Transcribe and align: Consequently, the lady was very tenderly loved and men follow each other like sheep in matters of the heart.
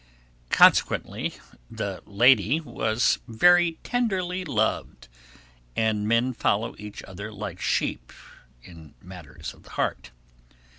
Consequently, 0.49 1.35
the 1.69 2.01
lady 2.07 2.59
was 2.59 3.19
very 3.27 3.73
tenderly 3.83 4.43
loved 4.43 5.07
and 5.75 6.07
men 6.07 6.33
follow 6.33 6.73
each 6.79 7.03
other 7.03 7.31
like 7.31 7.61
sheep 7.61 8.11
in 8.63 8.95
matters 8.99 9.53
of 9.53 9.61
the 9.61 9.69
heart. 9.77 10.09